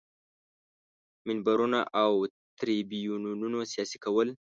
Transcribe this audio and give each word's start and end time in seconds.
منبرونو 1.27 1.81
او 2.03 2.11
تریبیونونو 2.59 3.59
سیاسي 3.73 3.97
کول. 4.03 4.27